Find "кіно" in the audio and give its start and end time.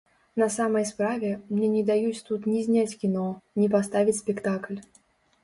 3.05-3.27